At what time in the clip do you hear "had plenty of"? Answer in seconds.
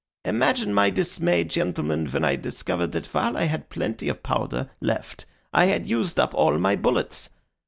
3.43-4.23